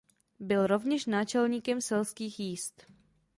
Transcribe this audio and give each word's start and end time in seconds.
Byl 0.39 0.67
rovněž 0.67 1.05
náčelníkem 1.05 1.81
Selských 1.81 2.39
jízd. 2.39 2.85